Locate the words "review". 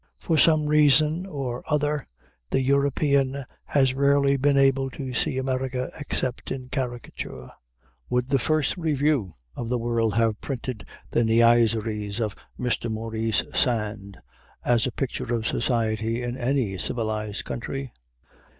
8.77-9.35